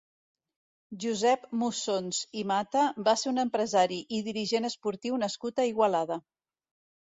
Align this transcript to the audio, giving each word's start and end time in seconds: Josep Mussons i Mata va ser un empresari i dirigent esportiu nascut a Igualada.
Josep 1.01 1.43
Mussons 1.63 2.21
i 2.41 2.43
Mata 2.51 2.85
va 3.09 3.15
ser 3.25 3.29
un 3.33 3.43
empresari 3.43 4.01
i 4.21 4.23
dirigent 4.31 4.67
esportiu 4.71 5.21
nascut 5.27 5.63
a 5.63 5.69
Igualada. 5.75 6.19